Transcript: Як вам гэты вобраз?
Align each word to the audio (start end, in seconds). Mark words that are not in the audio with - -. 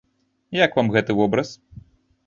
Як 0.59 0.73
вам 0.79 0.91
гэты 0.95 1.19
вобраз? 1.23 1.55